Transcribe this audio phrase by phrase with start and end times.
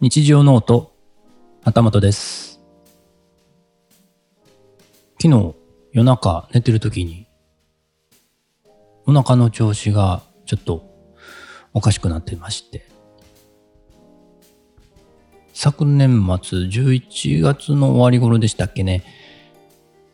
[0.00, 0.94] 日常ノート、
[1.64, 2.60] 旗本です。
[5.20, 5.56] 昨日
[5.90, 7.26] 夜中寝てる時に、
[9.06, 10.88] お腹の調子がちょっと
[11.74, 12.86] おかしくなってまして、
[15.52, 19.02] 昨年末11月の終わり頃でしたっけね、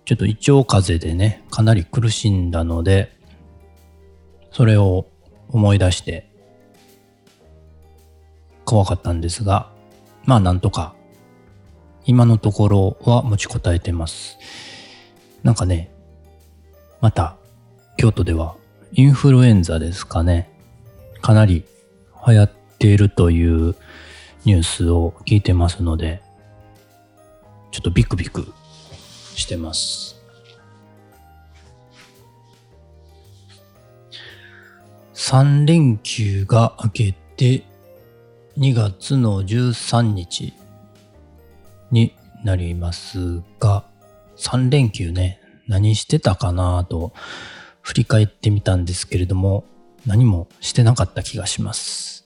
[0.07, 3.15] ちょっと胃腸風邪でね、かなり苦しんだので、
[4.51, 5.09] それを
[5.51, 6.33] 思い出して、
[8.65, 9.74] 怖かったんですが、
[10.27, 10.95] まあなんとか、
[12.07, 14.39] 今のところは持ちこたえてます。
[15.43, 15.91] なんかね、
[17.01, 17.37] また、
[17.97, 18.57] 京都では
[18.93, 20.51] インフルエンザですかね、
[21.21, 21.65] かなり
[22.27, 23.75] 流行っているという
[24.45, 26.23] ニュースを聞いてますので、
[27.71, 28.53] ちょっとビクビク
[29.35, 30.15] してます。
[35.15, 37.65] 3連休が明けて
[38.57, 40.55] 2月の13日
[41.91, 43.85] になりますが、
[44.37, 47.13] 3連休ね、何してたかなと
[47.81, 49.65] 振り返ってみたんですけれども、
[50.07, 52.25] 何もしてなかった気がします。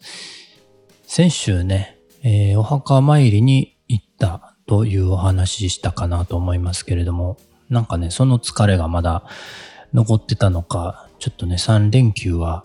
[1.07, 7.39] 先週ね、えーお墓参りに行ったというお話したかなと思いますけれども、
[7.71, 9.25] なんかね、その疲れがまだ
[9.95, 12.65] 残ってたのか、ちょっとね、3連休は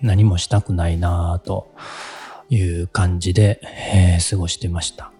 [0.00, 1.74] 何もしたくないなぁと
[2.50, 5.10] いう感じで、えー過ごしてました。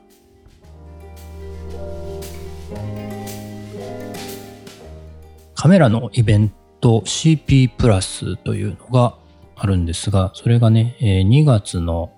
[5.55, 9.17] カメラのイベント CP プラスというのが
[9.57, 12.13] あるんですが、それがね、えー2月の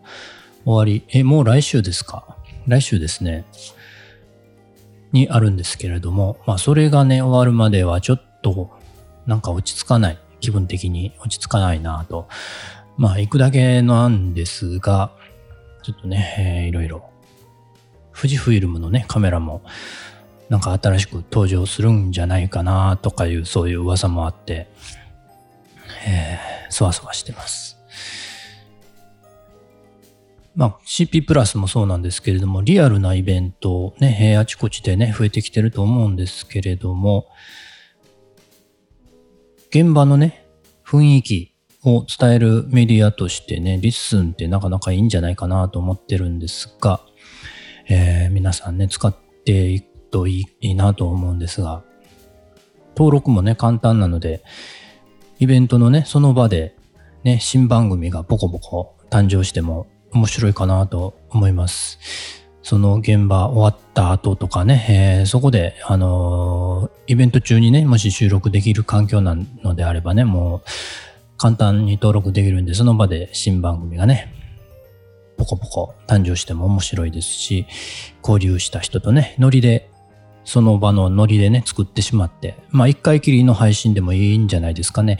[0.64, 2.36] 終わり、え、もう来週ですか？
[2.66, 3.44] 来週ですね。
[5.12, 8.70] にあるんですけれども、まあそれがね、終わるまではちょっと
[9.26, 10.18] なんか落ち着かない。
[10.40, 12.28] 気分的に落ち着かないなと。
[12.96, 15.12] まあ行くだけなんですが、
[15.82, 17.10] ちょっとね、えーいろいろ。
[18.14, 19.62] 富士フイルムのね、カメラも
[20.48, 24.68] なんか新しく登場するんじゃないかなとかいうそういう噂もあって、
[26.06, 27.76] えーそわそわしてます。
[30.54, 37.28] まあ CP プラスもそうなんですけれども、リアルなイベントね、あちこちでね、増えてきてると思うんですけれども、
[39.68, 40.46] 現場のね、
[40.84, 41.55] 雰囲気
[41.86, 47.00] を伝えるメディアとしてね、 LISTEN ってなかなかいいんじゃないかなと思ってるんですが、
[47.88, 49.14] えー皆さんね、使っ
[49.44, 51.82] ていくといいなと思うんですが、
[52.96, 54.42] 登録もね、簡単なので、
[55.38, 56.74] イベントのね、その場で、
[57.22, 61.98] ね、新番組がポコポコ誕生しても面白いかなと思います。
[62.62, 70.62] その現場終わった後とかね、えーそこで、あのーイベント中にね、もし収録できる環境なのであればね、もう
[71.38, 74.32] 簡単に登録できるんで、その場で新番組がね、
[75.36, 77.66] ポコポコ誕生しても面白いですし、
[78.22, 79.90] 交流した人とね、ノリで、
[80.44, 85.18] その場のノリでね、作ってしまって、まあ一回きりの配信でもいいんじゃないですかね。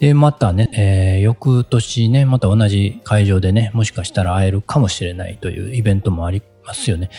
[0.00, 7.10] で、またね、えー翌年ね、また同じ会場でね、もしかしたら会えるかもしれないというイベントもありますよね。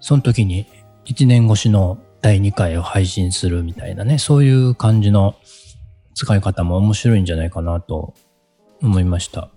[0.00, 0.66] その時に
[1.06, 5.34] 1年越しの第2回を配信するみたいなね、そういう感じの
[6.14, 8.14] 使い方も面白いんじゃないかなと
[8.82, 9.50] 思いました。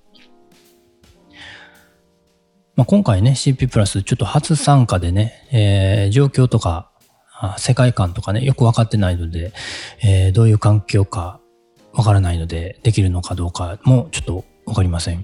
[2.75, 6.91] まあ、今回ね、CP プラスちょっと初参加でね、えー状況とか、
[7.57, 9.51] 世界観とかね、よくわかってないので、
[10.03, 11.39] えーどういう環境か
[11.93, 15.23] わからないので、できるのかどうかもちょっとわかりません。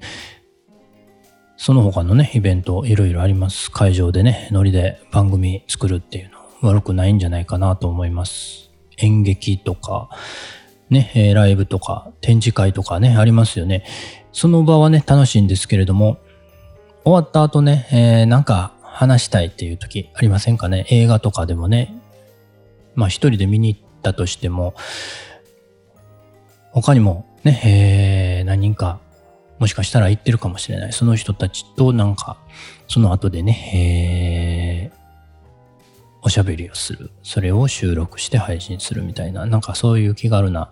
[1.58, 3.72] その他のね、イベントいろいろあります。
[3.72, 8.72] 会場でね、ノリで番組作るっていうの悪くないんじゃないかなと思います。
[8.98, 10.10] 演劇とか、
[10.94, 13.84] ね、えライブとか、展示会とかね、ありますよね。
[14.32, 16.18] その場はね、楽しいんですけれども、
[17.04, 20.86] 終わった後ね、えーなんか話したいっていう時ありませんかね？
[20.90, 21.94] 映画とかでもね、
[22.96, 24.74] まあ一人で見に行ったとしても、
[26.72, 29.00] 他にもね、えー何人か
[29.60, 30.94] もしかしたら行ってるかもしれない。
[30.94, 32.38] その人たちとなんか、
[32.88, 34.23] その後でね、えー
[36.24, 37.12] おしゃべりをする。
[37.22, 40.72] それを収録して配信するみたいな、なんかそういう気軽な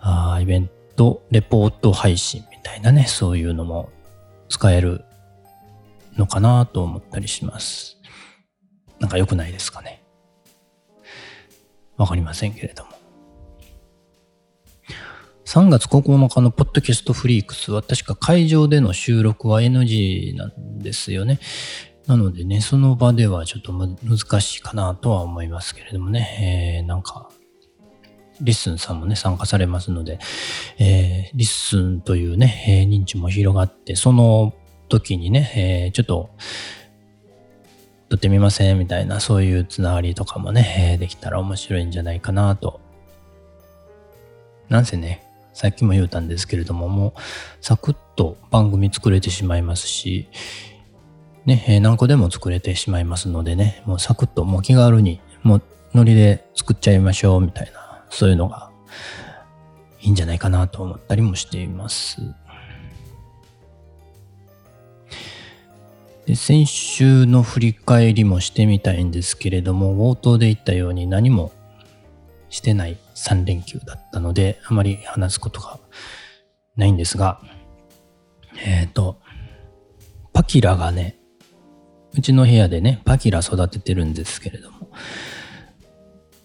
[0.00, 3.90] あイベント、レポート配信みたいなね、そういうのも
[4.48, 5.04] 使える
[6.16, 7.96] のかなと思ったりします。
[9.00, 10.02] なんか良くないですかね。
[11.96, 12.90] わかりませんけれども。
[15.46, 21.38] 3月9日のポッドキャストフリークスは確か会場での収録は NG なんですよね。
[22.06, 27.30] なのでね、その場ではちょっと難しいかなとは思いますけれどもね、えーなんか、
[28.40, 30.18] LISTEN さんもね、参加されますので、
[30.78, 34.52] えー LISTEN というね、えー認知も広がって、その
[34.88, 36.30] 時にね、えー、ちょっと、
[38.10, 42.80] 撮ってみませんみたいな、そういうつながりとかもね、えー、できたら面白いんじゃないかなと。
[44.68, 45.22] なんせね、
[45.54, 47.20] さっきも言うたんですけれども、もう、
[47.60, 50.28] サクッと番組作れてしまいますし、
[51.46, 55.62] ね、何個でも作れてしまいますのでね、もうサクッと、もう気軽に、もう
[55.94, 58.70] ノリで作っちゃいましょうみたいな、そういうのが
[60.00, 62.20] いいんじゃないかなと思ったりもしています。
[66.26, 71.52] で先週の振り返りもしてみたいんですけれども、冒頭で言ったように何も
[72.48, 75.78] してない3連休だったので、あまり話すことが
[76.76, 77.40] ないんですが、
[78.64, 79.20] えっ、ー、と、
[80.32, 81.18] パキラがね、
[82.16, 84.88] うちの部屋でね、パキラ育ててるんですけれども、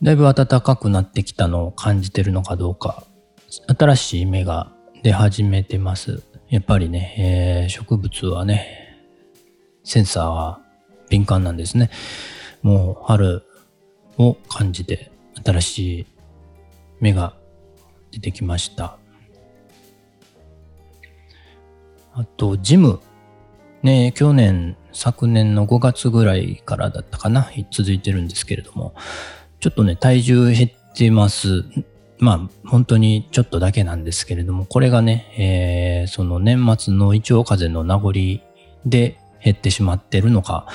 [0.01, 3.04] だいぶ暖かくなってきたのを感じてるのかどうか、
[3.77, 4.71] 新しい芽が
[5.04, 6.24] 出始めてます。
[6.50, 8.98] やっぱりね、えー、植物はね、
[9.83, 10.60] センサーは
[11.10, 11.92] 敏感なんですね。
[12.63, 13.44] もう春
[14.18, 15.12] を感じて
[15.44, 16.06] 新しい
[17.00, 17.36] 芽が
[18.12, 18.98] 出てきました。
[22.13, 23.00] あと、ジム。
[23.81, 28.94] ね、去年、昨年の5月ぐらいからだったかな、続いてるんですけれども、
[29.59, 31.65] ちょっとね、体重減ってます。
[32.18, 38.13] まあ、本当にちょっとだけなんですけれども、これがね、えー、その年末の胃腸風邪の名残
[38.86, 40.68] で、減ってしまってるのか、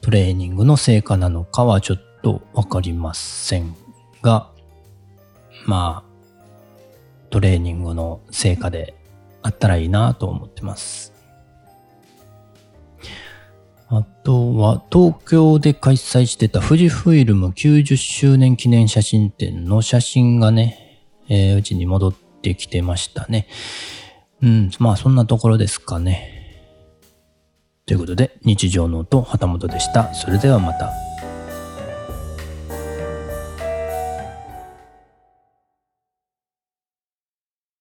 [0.00, 3.74] トレーニングの成果なのかはちょっとわかりません
[4.22, 4.50] が、
[5.66, 6.14] まあ、
[7.30, 8.94] トレーニングの成果で
[9.42, 11.13] あったらいいなと思ってます。
[13.96, 23.46] あとは、東京で開催してた富士フイルム90周年記念写真展の写真がね、えー、うちに戻ってきてましたね。
[24.42, 26.34] うん、まあそんなところですかね。
[27.86, 30.12] ということで、日常の音、旗本でした。
[30.14, 31.13] それではまた。